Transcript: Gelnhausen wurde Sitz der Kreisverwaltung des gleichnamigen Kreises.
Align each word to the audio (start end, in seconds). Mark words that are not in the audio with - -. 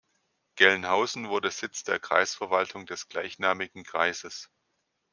Gelnhausen 0.55 1.29
wurde 1.29 1.51
Sitz 1.51 1.83
der 1.83 1.99
Kreisverwaltung 1.99 2.87
des 2.87 3.07
gleichnamigen 3.07 3.83
Kreises. 3.83 4.49